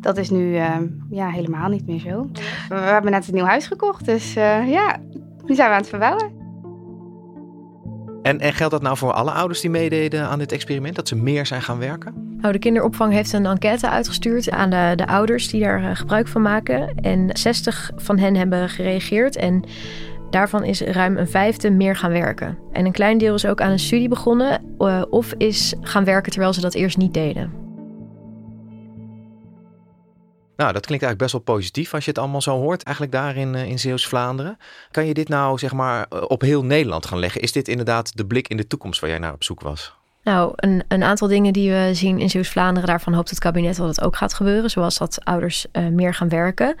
Dat 0.00 0.16
is 0.16 0.30
nu 0.30 0.54
uh, 0.54 0.76
ja, 1.10 1.28
helemaal 1.28 1.68
niet 1.68 1.86
meer 1.86 1.98
zo. 1.98 2.28
We 2.68 2.74
hebben 2.74 3.10
net 3.10 3.28
een 3.28 3.34
nieuw 3.34 3.44
huis 3.44 3.66
gekocht, 3.66 4.04
dus 4.04 4.36
uh, 4.36 4.70
ja, 4.70 4.96
nu 5.44 5.54
zijn 5.54 5.68
we 5.68 5.74
aan 5.74 5.80
het 5.80 5.88
verbouwen. 5.88 6.36
En, 8.22 8.40
en 8.40 8.52
geldt 8.52 8.72
dat 8.72 8.82
nou 8.82 8.96
voor 8.96 9.12
alle 9.12 9.30
ouders 9.30 9.60
die 9.60 9.70
meededen 9.70 10.28
aan 10.28 10.38
dit 10.38 10.52
experiment, 10.52 10.96
dat 10.96 11.08
ze 11.08 11.16
meer 11.16 11.46
zijn 11.46 11.62
gaan 11.62 11.78
werken? 11.78 12.36
Nou, 12.40 12.52
de 12.52 12.58
kinderopvang 12.58 13.12
heeft 13.12 13.32
een 13.32 13.46
enquête 13.46 13.88
uitgestuurd 13.88 14.50
aan 14.50 14.70
de, 14.70 14.92
de 14.96 15.06
ouders 15.06 15.48
die 15.48 15.60
daar 15.60 15.82
uh, 15.82 15.90
gebruik 15.92 16.28
van 16.28 16.42
maken. 16.42 16.94
En 16.94 17.30
60 17.32 17.90
van 17.96 18.18
hen 18.18 18.36
hebben 18.36 18.68
gereageerd. 18.68 19.36
En 19.36 19.64
Daarvan 20.30 20.64
is 20.64 20.80
ruim 20.80 21.16
een 21.16 21.28
vijfde 21.28 21.70
meer 21.70 21.96
gaan 21.96 22.10
werken. 22.10 22.58
En 22.72 22.86
een 22.86 22.92
klein 22.92 23.18
deel 23.18 23.34
is 23.34 23.46
ook 23.46 23.60
aan 23.60 23.70
een 23.70 23.78
studie 23.78 24.08
begonnen 24.08 24.76
of 25.10 25.34
is 25.38 25.74
gaan 25.80 26.04
werken 26.04 26.30
terwijl 26.32 26.52
ze 26.52 26.60
dat 26.60 26.74
eerst 26.74 26.96
niet 26.96 27.14
deden. 27.14 27.67
Nou, 30.58 30.72
dat 30.72 30.86
klinkt 30.86 31.04
eigenlijk 31.04 31.18
best 31.18 31.32
wel 31.32 31.56
positief 31.56 31.94
als 31.94 32.04
je 32.04 32.10
het 32.10 32.18
allemaal 32.18 32.42
zo 32.42 32.58
hoort, 32.58 32.82
eigenlijk 32.82 33.16
daar 33.16 33.36
in, 33.36 33.54
uh, 33.54 33.64
in 33.64 33.78
Zeeuws-Vlaanderen. 33.78 34.58
Kan 34.90 35.06
je 35.06 35.14
dit 35.14 35.28
nou 35.28 35.58
zeg 35.58 35.72
maar 35.72 36.06
uh, 36.12 36.22
op 36.26 36.40
heel 36.40 36.64
Nederland 36.64 37.06
gaan 37.06 37.18
leggen? 37.18 37.40
Is 37.40 37.52
dit 37.52 37.68
inderdaad 37.68 38.16
de 38.16 38.26
blik 38.26 38.48
in 38.48 38.56
de 38.56 38.66
toekomst 38.66 39.00
waar 39.00 39.10
jij 39.10 39.18
naar 39.18 39.32
op 39.32 39.44
zoek 39.44 39.60
was? 39.60 39.94
Nou, 40.22 40.52
een, 40.56 40.84
een 40.88 41.02
aantal 41.02 41.28
dingen 41.28 41.52
die 41.52 41.70
we 41.70 41.90
zien 41.92 42.18
in 42.18 42.30
Zeeuws-Vlaanderen, 42.30 42.88
daarvan 42.88 43.12
hoopt 43.12 43.30
het 43.30 43.38
kabinet 43.38 43.76
dat 43.76 43.88
het 43.88 44.00
ook 44.00 44.16
gaat 44.16 44.34
gebeuren, 44.34 44.70
zoals 44.70 44.98
dat 44.98 45.24
ouders 45.24 45.66
uh, 45.72 45.88
meer 45.88 46.14
gaan 46.14 46.28
werken. 46.28 46.76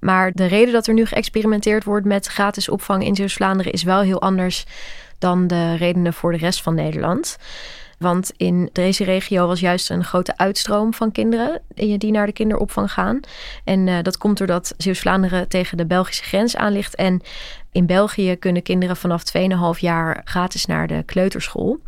Maar 0.00 0.32
de 0.32 0.46
reden 0.46 0.72
dat 0.72 0.86
er 0.86 0.94
nu 0.94 1.06
geëxperimenteerd 1.06 1.84
wordt 1.84 2.06
met 2.06 2.26
gratis 2.26 2.68
opvang 2.68 3.04
in 3.04 3.16
Zeeuws-Vlaanderen 3.16 3.72
is 3.72 3.82
wel 3.82 4.00
heel 4.00 4.20
anders 4.20 4.64
dan 5.18 5.46
de 5.46 5.74
redenen 5.74 6.12
voor 6.12 6.32
de 6.32 6.38
rest 6.38 6.62
van 6.62 6.74
Nederland. 6.74 7.36
Want 8.00 8.32
in 8.36 8.68
deze 8.72 9.04
regio 9.04 9.46
was 9.46 9.60
juist 9.60 9.90
een 9.90 10.04
grote 10.04 10.36
uitstroom 10.36 10.94
van 10.94 11.12
kinderen 11.12 11.62
die 11.74 12.10
naar 12.10 12.26
de 12.26 12.32
kinderopvang 12.32 12.92
gaan. 12.92 13.20
En 13.64 13.86
uh, 13.86 14.02
dat 14.02 14.18
komt 14.18 14.38
doordat 14.38 14.74
Zeeuws-Vlaanderen 14.76 15.48
tegen 15.48 15.76
de 15.76 15.86
Belgische 15.86 16.22
grens 16.22 16.56
aan 16.56 16.72
ligt. 16.72 16.94
En 16.94 17.20
in 17.72 17.86
België 17.86 18.36
kunnen 18.36 18.62
kinderen 18.62 18.96
vanaf 18.96 19.22
2,5 19.74 19.80
jaar 19.80 20.20
gratis 20.24 20.66
naar 20.66 20.86
de 20.86 21.02
kleuterschool. 21.02 21.78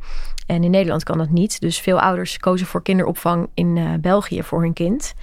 En 0.47 0.65
in 0.65 0.71
Nederland 0.71 1.03
kan 1.05 1.19
dat 1.19 1.31
niet. 1.31 1.61
Dus 1.61 1.79
veel 1.79 2.01
ouders 2.01 2.39
kozen 2.39 2.67
voor 2.67 2.83
kinderopvang 2.83 3.49
in 3.55 3.77
uh, 3.77 3.91
België 4.01 4.43
voor 4.43 4.63
hun 4.63 4.73
kind. 4.73 5.15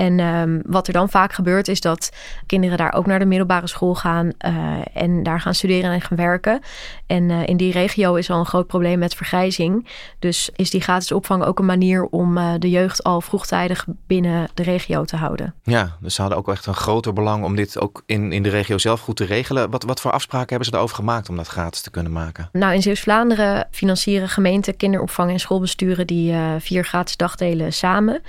En 0.00 0.20
ehm, 0.20 0.60
wat 0.66 0.86
er 0.86 0.92
dan 0.92 1.08
vaak 1.08 1.32
gebeurt 1.32 1.68
is 1.68 1.80
dat 1.80 2.12
kinderen 2.46 2.78
daar 2.78 2.92
ook 2.92 3.06
naar 3.06 3.18
de 3.18 3.24
middelbare 3.24 3.66
school 3.66 3.94
gaan 3.94 4.32
uh, 4.46 4.52
en 4.94 5.22
daar 5.22 5.40
gaan 5.40 5.54
studeren 5.54 5.90
en 5.90 6.00
gaan 6.00 6.16
werken. 6.16 6.60
En 7.06 7.28
uh, 7.28 7.46
in 7.46 7.56
die 7.56 7.72
regio 7.72 8.14
is 8.14 8.30
al 8.30 8.38
een 8.38 8.46
groot 8.46 8.66
probleem 8.66 8.98
met 8.98 9.14
vergrijzing. 9.14 9.88
Dus 10.18 10.50
is 10.56 10.70
die 10.70 10.80
gratis 10.80 11.12
opvang 11.12 11.44
ook 11.44 11.58
een 11.58 11.66
manier 11.66 12.04
om 12.04 12.38
uh, 12.38 12.52
de 12.58 12.70
jeugd 12.70 13.02
al 13.02 13.20
vroegtijdig 13.20 13.86
binnen 14.06 14.48
de 14.54 14.62
regio 14.62 15.04
te 15.04 15.16
houden. 15.16 15.54
Ja, 15.62 15.96
dus 16.00 16.14
ze 16.14 16.20
hadden 16.20 16.38
ook 16.38 16.48
echt 16.48 16.66
een 16.66 16.74
groter 16.74 17.12
belang 17.12 17.44
om 17.44 17.56
dit 17.56 17.80
ook 17.80 18.02
in, 18.06 18.32
in 18.32 18.42
de 18.42 18.50
regio 18.50 18.78
zelf 18.78 19.00
goed 19.00 19.16
te 19.16 19.24
regelen. 19.24 19.70
Wat, 19.70 19.82
wat 19.82 20.00
voor 20.00 20.12
afspraken 20.12 20.48
hebben 20.48 20.66
ze 20.66 20.70
daarover 20.70 20.96
gemaakt 20.96 21.28
om 21.28 21.36
dat 21.36 21.48
gratis 21.48 21.80
te 21.80 21.90
kunnen 21.90 22.12
maken? 22.12 22.48
Nou, 22.52 22.74
in 22.74 22.82
Zeeuws-Vlaanderen 22.82 23.68
financieren 23.70 24.28
gemeenten 24.28 24.76
kinderopvang 24.76 25.30
en 25.30 25.40
schoolbesturen 25.40 26.06
die 26.06 26.34
vier 26.58 26.84
gratis 26.84 27.16
dagdelen 27.16 27.72
samen. 27.72 28.22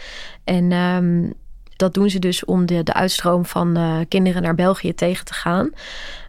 En 0.43 0.71
um, 0.71 1.33
dat 1.81 1.93
doen 1.93 2.09
ze 2.09 2.19
dus 2.19 2.45
om 2.45 2.65
de, 2.65 2.83
de 2.83 2.93
uitstroom 2.93 3.45
van 3.45 3.77
uh, 3.77 3.95
kinderen 4.07 4.41
naar 4.41 4.55
België 4.55 4.93
tegen 4.93 5.25
te 5.25 5.33
gaan. 5.33 5.69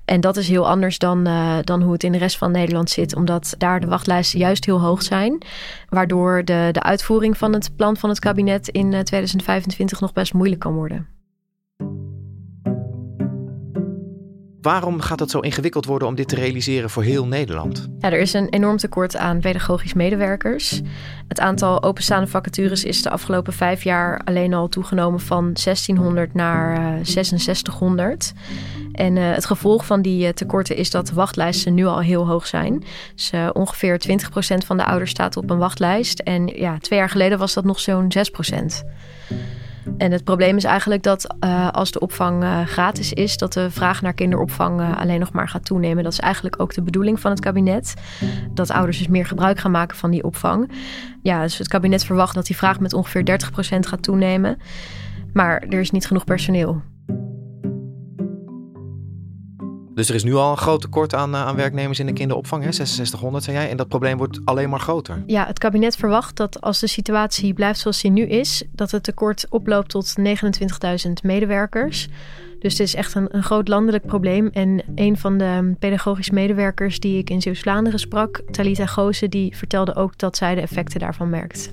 En 0.04 0.20
dat 0.20 0.36
is 0.36 0.48
heel 0.48 0.68
anders 0.68 0.98
dan, 0.98 1.28
uh, 1.28 1.58
dan 1.64 1.82
hoe 1.82 1.92
het 1.92 2.04
in 2.04 2.12
de 2.12 2.18
rest 2.18 2.36
van 2.38 2.50
Nederland 2.50 2.90
zit, 2.90 3.16
omdat 3.16 3.54
daar 3.58 3.80
de 3.80 3.86
wachtlijsten 3.86 4.38
juist 4.38 4.64
heel 4.64 4.80
hoog 4.80 5.02
zijn. 5.02 5.42
Waardoor 5.88 6.44
de, 6.44 6.68
de 6.72 6.82
uitvoering 6.82 7.38
van 7.38 7.52
het 7.52 7.76
plan 7.76 7.96
van 7.96 8.08
het 8.08 8.18
kabinet 8.18 8.68
in 8.68 8.90
2025 9.04 10.00
nog 10.00 10.12
best 10.12 10.34
moeilijk 10.34 10.60
kan 10.60 10.74
worden. 10.74 11.06
Waarom 14.62 15.00
gaat 15.00 15.20
het 15.20 15.30
zo 15.30 15.38
ingewikkeld 15.38 15.84
worden 15.84 16.08
om 16.08 16.14
dit 16.14 16.28
te 16.28 16.34
realiseren 16.34 16.90
voor 16.90 17.02
heel 17.02 17.26
Nederland? 17.26 17.88
Ja, 17.98 18.10
er 18.10 18.20
is 18.20 18.32
een 18.32 18.48
enorm 18.48 18.76
tekort 18.76 19.16
aan 19.16 19.40
pedagogisch 19.40 19.92
medewerkers. 19.92 20.80
Het 21.28 21.40
aantal 21.40 21.82
openstaande 21.82 22.26
vacatures 22.26 22.84
is 22.84 23.02
de 23.02 23.10
afgelopen 23.10 23.52
vijf 23.52 23.82
jaar 23.82 24.20
alleen 24.24 24.54
al 24.54 24.68
toegenomen 24.68 25.20
van 25.20 25.42
1600 25.42 26.34
naar 26.34 26.78
uh, 26.98 27.04
6600. 27.04 28.32
En 28.92 29.16
uh, 29.16 29.32
het 29.34 29.44
gevolg 29.44 29.86
van 29.86 30.02
die 30.02 30.26
uh, 30.26 30.32
tekorten 30.32 30.76
is 30.76 30.90
dat 30.90 31.06
de 31.06 31.14
wachtlijsten 31.14 31.74
nu 31.74 31.86
al 31.86 32.00
heel 32.00 32.26
hoog 32.26 32.46
zijn. 32.46 32.84
Dus 33.14 33.32
ongeveer 33.52 34.00
20% 34.08 34.66
van 34.66 34.76
de 34.76 34.84
ouders 34.84 35.10
staat 35.10 35.36
op 35.36 35.50
een 35.50 35.58
wachtlijst. 35.58 36.18
En 36.18 36.46
ja, 36.46 36.78
twee 36.78 36.98
jaar 36.98 37.10
geleden 37.10 37.38
was 37.38 37.54
dat 37.54 37.64
nog 37.64 37.80
zo'n 37.80 38.12
6%. 38.52 38.56
En 39.96 40.12
het 40.12 40.24
probleem 40.24 40.56
is 40.56 40.64
eigenlijk 40.64 41.02
dat 41.02 41.34
uh, 41.44 41.70
als 41.70 41.90
de 41.90 42.00
opvang 42.00 42.42
uh, 42.42 42.66
gratis 42.66 43.12
is, 43.12 43.36
dat 43.36 43.52
de 43.52 43.70
vraag 43.70 44.02
naar 44.02 44.12
kinderopvang 44.12 44.80
uh, 44.80 44.96
alleen 44.96 45.20
nog 45.20 45.32
maar 45.32 45.48
gaat 45.48 45.64
toenemen. 45.64 46.04
Dat 46.04 46.12
is 46.12 46.18
eigenlijk 46.18 46.60
ook 46.60 46.74
de 46.74 46.82
bedoeling 46.82 47.20
van 47.20 47.30
het 47.30 47.40
kabinet. 47.40 47.94
Dat 48.54 48.70
ouders 48.70 48.98
dus 48.98 49.08
meer 49.08 49.26
gebruik 49.26 49.58
gaan 49.58 49.70
maken 49.70 49.96
van 49.96 50.10
die 50.10 50.24
opvang. 50.24 50.70
Ja, 51.22 51.42
dus 51.42 51.58
het 51.58 51.68
kabinet 51.68 52.04
verwacht 52.04 52.34
dat 52.34 52.46
die 52.46 52.56
vraag 52.56 52.80
met 52.80 52.92
ongeveer 52.92 53.40
30% 53.74 53.78
gaat 53.78 54.02
toenemen. 54.02 54.58
Maar 55.32 55.62
er 55.68 55.80
is 55.80 55.90
niet 55.90 56.06
genoeg 56.06 56.24
personeel. 56.24 56.82
Dus 59.94 60.08
er 60.08 60.14
is 60.14 60.24
nu 60.24 60.34
al 60.34 60.50
een 60.50 60.56
groot 60.56 60.80
tekort 60.80 61.14
aan, 61.14 61.36
aan 61.36 61.56
werknemers 61.56 61.98
in 61.98 62.06
de 62.06 62.12
kinderopvang, 62.12 62.64
hè? 62.64 62.72
6600 62.72 63.44
zei 63.44 63.56
jij. 63.56 63.70
En 63.70 63.76
dat 63.76 63.88
probleem 63.88 64.16
wordt 64.16 64.40
alleen 64.44 64.70
maar 64.70 64.80
groter. 64.80 65.22
Ja, 65.26 65.46
het 65.46 65.58
kabinet 65.58 65.96
verwacht 65.96 66.36
dat 66.36 66.60
als 66.60 66.80
de 66.80 66.86
situatie 66.86 67.54
blijft 67.54 67.80
zoals 67.80 68.00
die 68.00 68.10
nu 68.10 68.22
is, 68.22 68.64
dat 68.72 68.90
het 68.90 69.02
tekort 69.02 69.46
oploopt 69.48 69.88
tot 69.88 70.14
29.000 70.18 71.12
medewerkers. 71.22 72.08
Dus 72.58 72.72
het 72.72 72.80
is 72.80 72.94
echt 72.94 73.14
een, 73.14 73.36
een, 73.36 73.42
groot 73.42 73.68
landelijk 73.68 74.06
probleem. 74.06 74.48
En 74.52 74.82
een 74.94 75.18
van 75.18 75.38
de 75.38 75.74
pedagogisch 75.78 76.30
medewerkers 76.30 77.00
die 77.00 77.18
ik 77.18 77.30
in 77.30 77.42
Zeeuws-Vlaanderen 77.42 77.98
sprak, 77.98 78.42
Talita 78.50 78.86
Goosen, 78.86 79.30
die 79.30 79.56
vertelde 79.56 79.94
ook 79.94 80.18
dat 80.18 80.36
zij 80.36 80.54
de 80.54 80.60
effecten 80.60 81.00
daarvan 81.00 81.30
merkt. 81.30 81.72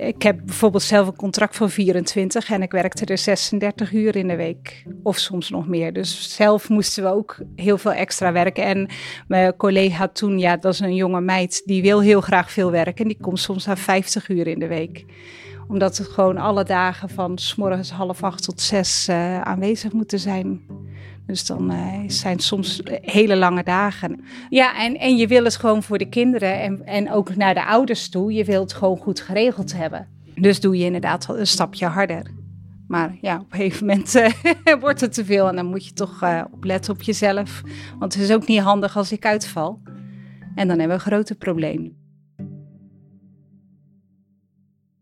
Ik 0.00 0.22
heb 0.22 0.40
bijvoorbeeld 0.44 0.82
zelf 0.82 1.06
een 1.06 1.16
contract 1.16 1.56
van 1.56 1.70
24 1.70 2.50
en 2.50 2.62
ik 2.62 2.70
werkte 2.70 3.04
er 3.04 3.18
36 3.18 3.92
uur 3.92 4.16
in 4.16 4.28
de 4.28 4.36
week. 4.36 4.84
Of 5.02 5.18
soms 5.18 5.50
nog 5.50 5.66
meer. 5.66 5.92
Dus 5.92 6.34
zelf 6.34 6.68
moesten 6.68 7.02
we 7.02 7.08
ook 7.08 7.38
heel 7.56 7.78
veel 7.78 7.92
extra 7.92 8.32
werken. 8.32 8.64
En 8.64 8.88
mijn 9.28 9.56
collega 9.56 10.08
toen, 10.08 10.38
ja, 10.38 10.56
dat 10.56 10.72
is 10.72 10.80
een 10.80 10.94
jonge 10.94 11.20
meid, 11.20 11.62
die 11.64 11.82
wil 11.82 12.00
heel 12.00 12.20
graag 12.20 12.50
veel 12.52 12.70
werken. 12.70 13.02
En 13.02 13.08
die 13.08 13.20
komt 13.20 13.38
soms 13.38 13.66
naar 13.66 13.78
50 13.78 14.28
uur 14.28 14.46
in 14.46 14.58
de 14.58 14.66
week 14.66 15.04
omdat 15.68 15.96
het 15.96 16.08
gewoon 16.08 16.36
alle 16.36 16.64
dagen 16.64 17.08
van 17.08 17.38
s 17.38 17.54
morgens 17.54 17.90
half 17.90 18.22
acht 18.22 18.44
tot 18.44 18.60
zes 18.60 19.08
uh, 19.10 19.40
aanwezig 19.40 19.92
moeten 19.92 20.18
zijn. 20.18 20.60
Dus 21.26 21.46
dan 21.46 21.72
uh, 21.72 21.94
zijn 22.06 22.34
het 22.34 22.42
soms 22.42 22.80
hele 22.84 23.36
lange 23.36 23.62
dagen. 23.62 24.24
Ja, 24.48 24.84
en, 24.84 24.98
en 24.98 25.16
je 25.16 25.26
wil 25.26 25.44
het 25.44 25.56
gewoon 25.56 25.82
voor 25.82 25.98
de 25.98 26.08
kinderen 26.08 26.60
en, 26.60 26.86
en 26.86 27.12
ook 27.12 27.36
naar 27.36 27.54
de 27.54 27.64
ouders 27.64 28.08
toe. 28.08 28.32
Je 28.32 28.44
wilt 28.44 28.70
het 28.70 28.78
gewoon 28.78 28.98
goed 28.98 29.20
geregeld 29.20 29.72
hebben. 29.72 30.08
Dus 30.34 30.60
doe 30.60 30.78
je 30.78 30.84
inderdaad 30.84 31.28
een 31.28 31.46
stapje 31.46 31.86
harder. 31.86 32.26
Maar 32.88 33.16
ja, 33.20 33.36
op 33.36 33.52
een 33.52 33.58
gegeven 33.58 33.86
moment 33.86 34.14
uh, 34.14 34.74
wordt 34.80 35.00
het 35.00 35.12
te 35.12 35.24
veel 35.24 35.48
en 35.48 35.56
dan 35.56 35.66
moet 35.66 35.86
je 35.86 35.92
toch 35.92 36.22
uh, 36.22 36.44
opletten 36.50 36.92
op 36.92 37.02
jezelf. 37.02 37.62
Want 37.98 38.14
het 38.14 38.22
is 38.22 38.32
ook 38.32 38.46
niet 38.46 38.60
handig 38.60 38.96
als 38.96 39.12
ik 39.12 39.26
uitval. 39.26 39.80
En 40.54 40.68
dan 40.68 40.78
hebben 40.78 40.86
we 40.86 41.04
een 41.04 41.12
grote 41.12 41.34
probleem. 41.34 41.99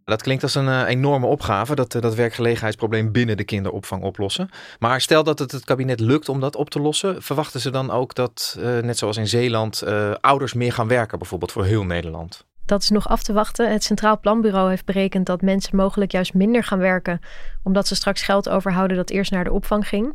Dat 0.08 0.22
klinkt 0.22 0.42
als 0.42 0.54
een 0.54 0.66
uh, 0.66 0.82
enorme 0.86 1.26
opgave, 1.26 1.74
dat, 1.74 1.94
uh, 1.94 2.02
dat 2.02 2.14
werkgelegenheidsprobleem 2.14 3.12
binnen 3.12 3.36
de 3.36 3.44
kinderopvang 3.44 4.02
oplossen. 4.02 4.50
Maar 4.78 5.00
stel 5.00 5.24
dat 5.24 5.38
het 5.38 5.52
het 5.52 5.64
kabinet 5.64 6.00
lukt 6.00 6.28
om 6.28 6.40
dat 6.40 6.56
op 6.56 6.70
te 6.70 6.80
lossen, 6.80 7.22
verwachten 7.22 7.60
ze 7.60 7.70
dan 7.70 7.90
ook 7.90 8.14
dat, 8.14 8.56
uh, 8.58 8.78
net 8.78 8.98
zoals 8.98 9.16
in 9.16 9.28
Zeeland, 9.28 9.82
ouders 10.20 10.52
meer 10.52 10.72
gaan 10.72 10.88
werken, 10.88 11.18
bijvoorbeeld 11.18 11.52
voor 11.52 11.64
heel 11.64 11.84
Nederland? 11.84 12.46
Dat 12.64 12.82
is 12.82 12.90
nog 12.90 13.08
af 13.08 13.22
te 13.22 13.32
wachten. 13.32 13.72
Het 13.72 13.84
Centraal 13.84 14.20
Planbureau 14.20 14.68
heeft 14.68 14.84
berekend 14.84 15.26
dat 15.26 15.42
mensen 15.42 15.76
mogelijk 15.76 16.12
juist 16.12 16.34
minder 16.34 16.64
gaan 16.64 16.78
werken, 16.78 17.20
omdat 17.62 17.86
ze 17.86 17.94
straks 17.94 18.22
geld 18.22 18.48
overhouden 18.48 18.96
dat 18.96 19.10
eerst 19.10 19.30
naar 19.30 19.44
de 19.44 19.52
opvang 19.52 19.88
ging. 19.88 20.14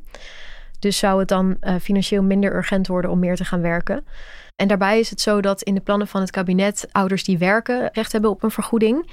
Dus 0.84 0.98
zou 0.98 1.20
het 1.20 1.28
dan 1.28 1.58
financieel 1.82 2.24
minder 2.24 2.56
urgent 2.56 2.88
worden 2.88 3.12
om 3.12 3.20
meer 3.20 3.36
te 3.36 3.46
gaan 3.46 3.62
werken. 3.62 4.04
En 4.56 4.68
daarbij 4.68 5.00
is 5.00 5.10
het 5.10 5.22
zo 5.22 5.42
dat 5.42 5.62
in 5.62 5.74
de 5.74 5.82
plannen 5.82 6.08
van 6.08 6.22
het 6.22 6.32
kabinet 6.32 6.88
ouders 6.92 7.24
die 7.24 7.38
werken 7.38 7.90
recht 7.94 8.12
hebben 8.12 8.30
op 8.30 8.44
een 8.44 8.52
vergoeding. 8.52 9.10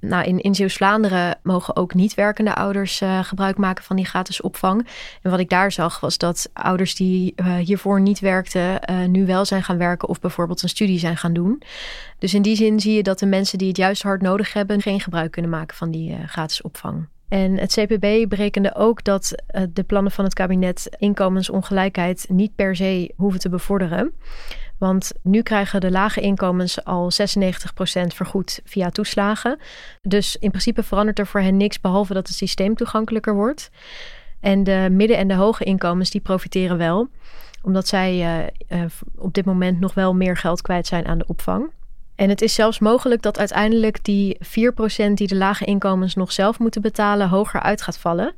Nou, 0.00 0.24
in, 0.24 0.40
in 0.40 0.54
Zeeuws-Vlaanderen 0.54 1.38
mogen 1.42 1.76
ook 1.76 1.94
niet 1.94 2.14
werkende 2.14 2.54
ouders 2.54 3.00
uh, 3.00 3.24
gebruik 3.24 3.56
maken 3.56 3.84
van 3.84 3.96
die 3.96 4.04
gratis 4.04 4.40
opvang. 4.40 4.88
En 5.22 5.30
wat 5.30 5.40
ik 5.40 5.48
daar 5.48 5.72
zag 5.72 6.00
was 6.00 6.18
dat 6.18 6.50
ouders 6.52 6.94
die 6.94 7.32
uh, 7.36 7.54
hiervoor 7.54 8.00
niet 8.00 8.20
werkten, 8.20 8.80
nu 9.10 9.26
wel 9.26 9.44
zijn 9.44 9.62
gaan 9.62 9.78
werken 9.78 10.08
of 10.08 10.20
bijvoorbeeld 10.20 10.62
een 10.62 10.68
studie 10.68 10.98
zijn 10.98 11.16
gaan 11.16 11.32
doen. 11.32 11.62
Dus 12.18 12.34
in 12.34 12.42
die 12.42 12.56
zin 12.56 12.80
zie 12.80 12.94
je 12.94 13.02
dat 13.02 13.18
de 13.18 13.26
mensen 13.26 13.58
die 13.58 13.68
het 13.68 13.76
juist 13.76 14.02
hard 14.02 14.22
nodig 14.22 14.52
hebben, 14.52 14.82
geen 14.82 15.00
gebruik 15.00 15.30
kunnen 15.30 15.50
maken 15.50 15.76
van 15.76 15.90
die 15.90 16.16
gratis 16.26 16.62
opvang. 16.62 17.06
En 17.30 17.58
het 17.58 17.72
CPB 17.72 18.28
berekende 18.28 18.74
ook 18.74 19.04
dat 19.04 19.34
de 19.72 19.82
plannen 19.82 20.12
van 20.12 20.24
het 20.24 20.34
kabinet 20.34 20.88
inkomensongelijkheid 20.98 22.26
niet 22.28 22.54
per 22.54 22.76
se 22.76 23.12
hoeven 23.16 23.40
te 23.40 23.48
bevorderen. 23.48 24.12
Want 24.78 25.12
nu 25.22 25.42
krijgen 25.42 25.80
de 25.80 25.90
lage 25.90 26.20
inkomens 26.20 26.84
al 26.84 27.10
96% 27.12 27.16
vergoed 28.14 28.60
via 28.64 28.90
toeslagen. 28.90 29.58
Dus 30.00 30.36
in 30.36 30.50
principe 30.50 30.82
verandert 30.82 31.18
er 31.18 31.26
voor 31.26 31.40
hen 31.40 31.56
niks 31.56 31.80
behalve 31.80 32.14
dat 32.14 32.26
het 32.26 32.36
systeem 32.36 32.74
toegankelijker 32.74 33.34
wordt. 33.34 33.70
En 34.40 34.64
de 34.64 34.88
midden- 34.90 35.16
en 35.16 35.28
de 35.28 35.34
hoge 35.34 35.64
inkomens 35.64 36.10
die 36.10 36.20
profiteren 36.20 36.78
wel, 36.78 37.08
omdat 37.62 37.88
zij 37.88 38.14
uh, 38.68 38.78
uh, 38.80 38.84
op 39.16 39.34
dit 39.34 39.44
moment 39.44 39.80
nog 39.80 39.94
wel 39.94 40.14
meer 40.14 40.36
geld 40.36 40.62
kwijt 40.62 40.86
zijn 40.86 41.06
aan 41.06 41.18
de 41.18 41.26
opvang. 41.26 41.70
En 42.20 42.28
het 42.28 42.42
is 42.42 42.54
zelfs 42.54 42.78
mogelijk 42.78 43.22
dat 43.22 43.38
uiteindelijk 43.38 44.04
die 44.04 44.38
4% 44.38 45.12
die 45.14 45.26
de 45.26 45.36
lage 45.36 45.64
inkomens 45.64 46.14
nog 46.14 46.32
zelf 46.32 46.58
moeten 46.58 46.82
betalen, 46.82 47.28
hoger 47.28 47.60
uit 47.60 47.82
gaat 47.82 47.98
vallen. 47.98 48.34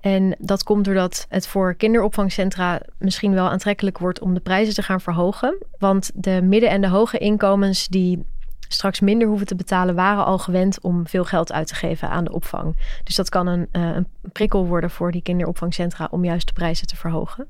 En 0.00 0.36
dat 0.38 0.62
komt 0.62 0.84
doordat 0.84 1.26
het 1.28 1.46
voor 1.46 1.74
kinderopvangcentra 1.74 2.80
misschien 2.98 3.34
wel 3.34 3.48
aantrekkelijk 3.48 3.98
wordt 3.98 4.20
om 4.20 4.34
de 4.34 4.40
prijzen 4.40 4.74
te 4.74 4.82
gaan 4.82 5.00
verhogen. 5.00 5.56
Want 5.78 6.10
de 6.14 6.42
midden- 6.42 6.70
en 6.70 6.80
de 6.80 6.88
hoge 6.88 7.18
inkomens 7.18 7.88
die 7.88 8.24
straks 8.68 9.00
minder 9.00 9.28
hoeven 9.28 9.46
te 9.46 9.54
betalen, 9.54 9.94
waren 9.94 10.24
al 10.24 10.38
gewend 10.38 10.80
om 10.80 11.06
veel 11.06 11.24
geld 11.24 11.52
uit 11.52 11.66
te 11.66 11.74
geven 11.74 12.10
aan 12.10 12.24
de 12.24 12.32
opvang. 12.32 12.76
Dus 13.04 13.14
dat 13.14 13.28
kan 13.28 13.46
een, 13.46 13.68
uh, 13.72 13.82
een 13.94 14.06
prikkel 14.32 14.66
worden 14.66 14.90
voor 14.90 15.12
die 15.12 15.22
kinderopvangcentra 15.22 16.08
om 16.10 16.24
juist 16.24 16.46
de 16.46 16.52
prijzen 16.52 16.86
te 16.86 16.96
verhogen. 16.96 17.48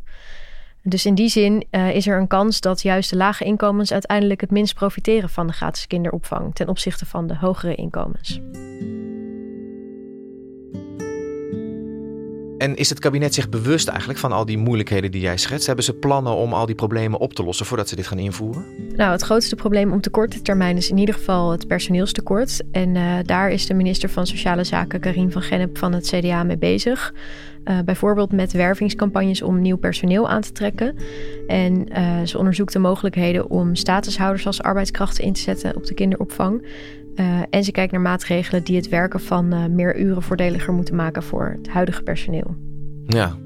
Dus 0.83 1.07
in 1.07 1.15
die 1.15 1.29
zin 1.29 1.65
uh, 1.71 1.95
is 1.95 2.07
er 2.07 2.19
een 2.19 2.27
kans 2.27 2.61
dat 2.61 2.83
juist 2.83 3.11
de 3.11 3.17
lage 3.17 3.45
inkomens 3.45 3.93
uiteindelijk 3.93 4.41
het 4.41 4.51
minst 4.51 4.75
profiteren 4.75 5.29
van 5.29 5.47
de 5.47 5.53
gratis 5.53 5.87
kinderopvang 5.87 6.55
ten 6.55 6.69
opzichte 6.69 7.07
van 7.07 7.27
de 7.27 7.37
hogere 7.37 7.75
inkomens. 7.75 8.41
En 12.59 12.77
is 12.77 12.89
het 12.89 12.99
kabinet 12.99 13.35
zich 13.35 13.49
bewust 13.49 13.89
eigenlijk 13.89 14.19
van 14.19 14.33
al 14.33 14.45
die 14.45 14.59
moeilijkheden 14.59 15.11
die 15.11 15.21
jij 15.21 15.37
schetst? 15.37 15.67
Hebben 15.67 15.85
ze 15.85 15.95
plannen 15.95 16.35
om 16.35 16.53
al 16.53 16.67
die 16.67 16.75
problemen 16.75 17.21
op 17.21 17.35
te 17.35 17.45
lossen 17.45 17.67
voordat 17.67 17.89
ze 17.89 17.97
dit 17.97 18.07
gaan 18.07 18.19
invoeren? 18.19 18.65
Nou, 18.97 19.13
het 19.13 19.23
grootste 19.23 19.57
probleem 19.57 19.93
de 20.03 20.11
korte 20.11 20.43
termijn 20.43 20.77
is 20.77 20.91
in 20.91 20.99
ieder 20.99 21.15
geval 21.15 21.51
het 21.51 21.67
personeelstekort. 21.67 22.61
En 22.73 22.95
uh, 22.95 23.15
daar 23.23 23.51
is 23.51 23.67
de 23.67 23.75
minister 23.75 24.11
van 24.11 24.27
Sociale 24.27 24.65
Zaken, 24.65 25.01
Karin 25.01 25.33
van 25.33 25.43
Gennep 25.43 25.79
van 25.79 25.93
het 25.93 26.09
CDA, 26.09 26.43
mee 26.43 26.59
bezig. 26.59 27.15
Uh, 27.65 27.79
bijvoorbeeld 27.85 28.33
met 28.33 28.53
wervingscampagnes 28.53 29.43
om 29.43 29.61
nieuw 29.61 29.77
personeel 29.77 30.29
aan 30.29 30.41
te 30.41 30.53
trekken. 30.53 30.97
En 31.47 31.87
uh, 31.93 32.23
ze 32.25 32.39
onderzoekt 32.39 32.73
de 32.73 32.79
mogelijkheden 32.79 33.51
om 33.51 33.75
statushouders 33.75 34.47
als 34.47 34.63
arbeidskrachten 34.63 35.25
in 35.25 35.33
te 35.33 35.41
zetten 35.41 35.77
op 35.77 35.87
de 35.87 35.95
kinderopvang. 35.95 36.67
Uh, 37.21 37.43
en 37.51 37.65
ze 37.65 37.73
kijkt 37.73 37.93
naar 37.93 38.01
maatregelen 38.01 38.65
die 38.65 38.77
het 38.77 38.89
werken 38.89 39.21
van 39.21 39.55
uh, 39.55 39.65
meer 39.65 40.01
uren 40.01 40.23
voordeliger 40.23 40.73
moeten 40.73 40.95
maken 40.95 41.23
voor 41.23 41.57
het 41.59 41.69
huidige 41.69 42.03
personeel. 42.03 42.57
Ja, 43.07 43.37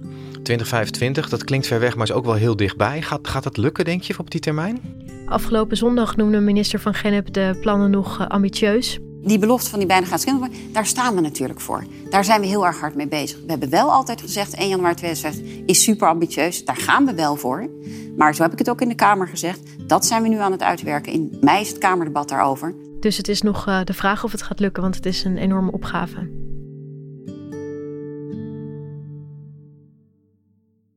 2025, 0.43 1.29
dat 1.29 1.45
klinkt 1.45 1.67
ver 1.67 1.81
weg, 1.81 1.97
maar 1.97 2.07
is 2.07 2.12
ook 2.12 2.25
wel 2.25 2.35
heel 2.35 2.57
dichtbij. 2.57 3.02
Gaat, 3.02 3.29
gaat 3.29 3.43
dat 3.43 3.57
lukken, 3.57 3.85
denk 3.85 4.02
je, 4.02 4.19
op 4.19 4.31
die 4.31 4.41
termijn? 4.41 4.81
Afgelopen 5.26 5.76
zondag 5.76 6.17
noemde 6.17 6.41
minister 6.41 6.81
van 6.81 6.95
Gennep 6.95 7.33
de 7.33 7.59
plannen 7.61 7.91
nog 7.91 8.21
uh, 8.21 8.26
ambitieus. 8.26 8.99
Die 9.23 9.38
belofte 9.38 9.71
van 9.71 9.79
die 9.79 9.88
bijna 9.88 10.07
kinderopvang, 10.07 10.73
daar 10.73 10.87
staan 10.87 11.14
we 11.14 11.21
natuurlijk 11.21 11.61
voor. 11.61 11.85
Daar 12.11 12.25
zijn 12.25 12.41
we 12.41 12.47
heel 12.47 12.67
erg 12.67 12.81
hard 12.81 12.95
mee 12.95 13.09
bezig. 13.09 13.38
We 13.38 13.50
hebben 13.50 13.71
wel 13.71 13.93
altijd 13.93 14.21
gezegd, 14.21 14.55
1 14.55 14.69
januari 14.69 14.95
2050 14.95 15.64
is 15.67 15.83
super 15.83 16.09
ambitieus. 16.09 16.64
Daar 16.64 16.76
gaan 16.76 17.07
we 17.07 17.14
wel 17.14 17.37
voor. 17.37 17.69
Maar 18.17 18.35
zo 18.35 18.43
heb 18.43 18.52
ik 18.52 18.59
het 18.59 18.71
ook 18.71 18.81
in 18.81 18.88
de 18.88 18.95
Kamer 18.95 19.29
gezegd. 19.29 19.61
Dat 19.87 20.07
zijn 20.07 20.23
we 20.23 20.29
nu 20.29 20.38
aan 20.38 20.52
het 20.52 20.62
uitwerken. 20.62 21.12
In 21.12 21.38
mei 21.41 21.61
is 21.61 21.69
het 21.69 21.79
Kamerdebat 21.79 22.29
daarover. 22.29 22.75
Dus 23.03 23.17
het 23.17 23.29
is 23.29 23.43
nog 23.43 23.69
uh, 23.69 23.81
de 23.85 23.93
vraag 23.93 24.25
of 24.25 24.33
het 24.33 24.43
gaat 24.43 24.61
lukken, 24.61 24.83
want 24.83 24.95
het 24.95 25.07
is 25.07 25.25
een 25.25 25.37
enorme 25.37 25.73
opgave. 25.73 26.31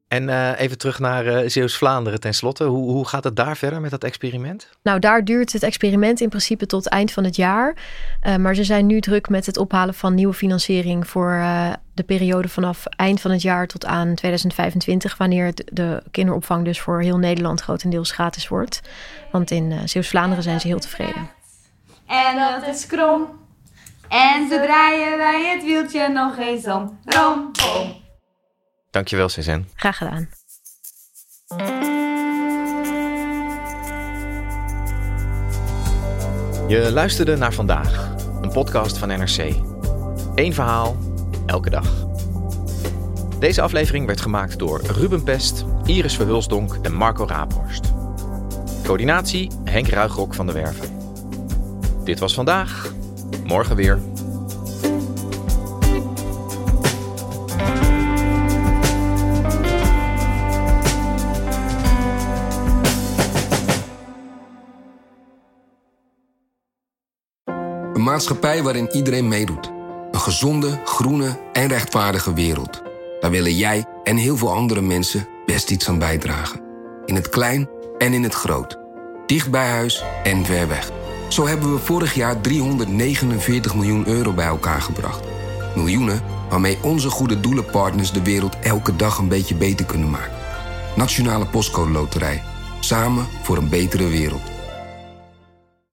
En 0.08 0.24
uh, 0.24 0.60
even 0.60 0.78
terug 0.78 1.00
naar 1.00 1.26
uh, 1.26 1.50
Zeeuws-Vlaanderen 1.50 2.20
tenslotte. 2.20 2.64
Hoe, 2.64 2.92
hoe 2.92 3.08
gaat 3.08 3.24
het 3.24 3.36
daar 3.36 3.58
verder 3.58 3.82
met 3.82 3.92
dat 3.92 4.04
experiment? 4.04 4.70
Nou, 4.84 5.00
daar 5.00 5.24
duurt 5.24 5.54
het 5.54 5.64
experiment 5.64 6.22
in 6.22 6.30
principe 6.30 6.66
tot 6.66 6.88
eind 6.88 7.12
van 7.12 7.24
het 7.24 7.36
jaar. 7.36 7.76
Uh, 8.24 8.36
maar 8.36 8.56
ze 8.56 8.64
zijn 8.64 8.86
nu 8.86 9.00
druk 9.00 9.30
met 9.30 9.46
het 9.46 9.58
ophalen 9.58 9.94
van 9.94 10.14
nieuwe 10.14 10.34
financiering 10.34 11.08
voor 11.08 11.44
de 11.94 12.04
periode 12.04 12.48
vanaf 12.48 12.86
eind 12.86 13.22
van 13.22 13.32
het 13.32 13.42
jaar 13.42 13.68
tot 13.68 13.86
aan 13.86 14.16
2025, 14.16 15.18
wanneer 15.18 15.54
de 15.72 16.04
kinderopvang 16.12 16.66
dus 16.66 16.80
voor 16.80 17.02
heel 17.02 17.18
Nederland 17.18 17.62
grotendeels 17.62 18.12
gratis 18.12 18.48
wordt. 18.48 18.82
Want 19.32 19.52
in 19.52 19.90
Zeeuws-Vlaanderen 19.90 20.44
zijn 20.44 20.60
ze 20.60 20.68
heel 20.68 20.80
tevreden. 20.80 21.35
En 22.08 22.38
dat 22.38 22.76
is 22.76 22.86
krom. 22.86 23.28
En 24.10 24.48
ze 24.48 24.62
draaien 24.66 25.18
wij 25.18 25.50
het 25.54 25.64
wieltje 25.64 26.08
nog 26.08 26.38
eens 26.38 26.68
om. 26.68 27.00
Rom, 27.06 27.52
bom. 27.52 28.04
Dankjewel, 28.92 29.30
Cezanne. 29.30 29.66
Graag 29.76 29.98
gedaan. 29.98 30.30
Je 36.68 36.92
luisterde 36.92 37.38
naar 37.38 37.54
vandaag, 37.54 38.16
een 38.42 38.52
podcast 38.52 38.98
van 38.98 39.08
NRC. 39.08 39.56
Eén 40.36 40.54
verhaal, 40.54 40.96
elke 41.46 41.70
dag. 41.70 42.06
Deze 43.40 43.62
aflevering 43.62 44.06
werd 44.06 44.22
gemaakt 44.22 44.60
door 44.60 44.82
Ruben 44.82 45.24
Pest, 45.24 45.66
Iris 45.86 46.16
Verhulsdonk 46.16 46.78
en 46.82 46.94
Marco 46.94 47.26
Raaphorst. 47.26 47.94
Coördinatie 48.84 49.52
Henk 49.64 49.88
Ruigrok 49.88 50.34
van 50.34 50.46
de 50.46 50.52
Werven. 50.54 50.95
Dit 52.06 52.20
was 52.20 52.34
vandaag, 52.34 52.94
morgen 53.44 53.76
weer. 53.76 54.02
Een 67.94 68.04
maatschappij 68.04 68.64
waarin 68.64 68.90
iedereen 68.92 69.28
meedoet. 69.28 69.72
Een 70.12 70.20
gezonde, 70.20 70.82
groene 70.84 71.40
en 71.54 71.68
rechtvaardige 71.68 72.34
wereld. 72.34 72.82
Daar 73.20 73.32
willen 73.32 73.56
jij 73.56 73.86
en 74.04 74.18
heel 74.18 74.38
veel 74.38 74.54
andere 74.54 74.82
mensen 74.82 75.28
best 75.46 75.72
iets 75.72 75.90
aan 75.90 76.00
bijdragen. 76.00 76.62
In 77.06 77.16
het 77.16 77.30
klein 77.30 77.70
en 77.98 78.14
in 78.14 78.24
het 78.24 78.34
groot. 78.34 78.78
Dicht 79.26 79.52
bij 79.52 79.70
huis 79.70 80.04
en 80.24 80.46
ver 80.46 80.68
weg. 80.68 81.05
Zo 81.36 81.48
hebben 81.48 81.74
we 81.74 81.80
vorig 81.80 82.13
jaar 82.13 82.42
349 82.42 83.75
miljoen 83.75 84.08
euro 84.08 84.34
bij 84.34 84.46
elkaar 84.46 84.82
gebracht. 84.82 85.24
Miljoenen 85.75 86.22
waarmee 86.50 86.77
onze 86.82 87.10
goede 87.10 87.39
doelenpartners 87.39 88.12
de 88.12 88.22
wereld 88.22 88.60
elke 88.60 88.96
dag 88.96 89.18
een 89.18 89.27
beetje 89.27 89.56
beter 89.56 89.86
kunnen 89.86 90.10
maken. 90.10 90.38
Nationale 90.96 91.46
Postcode 91.46 91.92
Loterij. 91.92 92.44
Samen 92.80 93.27
voor 93.44 93.58
een 93.58 93.70
betere 93.70 94.08
wereld. 94.08 94.55